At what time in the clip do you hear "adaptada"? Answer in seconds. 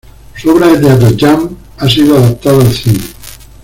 2.17-2.61